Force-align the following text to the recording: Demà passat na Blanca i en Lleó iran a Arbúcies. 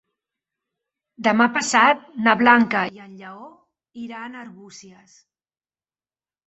Demà 1.27 1.47
passat 1.59 2.01
na 2.29 2.35
Blanca 2.41 2.83
i 2.97 3.05
en 3.07 3.15
Lleó 3.21 3.47
iran 4.09 4.35
a 4.35 4.43
Arbúcies. 4.49 5.17